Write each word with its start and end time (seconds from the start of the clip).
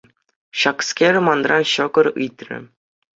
Ҫакскер 0.61 1.19
манран 1.25 1.63
ҫӑкӑр 1.73 2.07
ыйтрӗ. 2.21 2.59